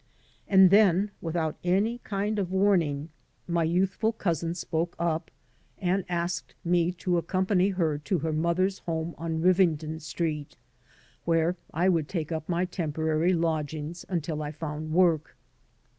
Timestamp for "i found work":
14.41-15.35